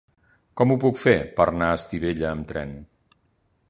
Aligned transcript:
Com 0.61 0.71
ho 0.71 0.77
puc 0.85 0.97
fer 1.01 1.15
per 1.41 1.47
anar 1.51 1.69
a 1.75 1.79
Estivella 1.81 2.35
amb 2.35 2.53
tren? 2.53 2.77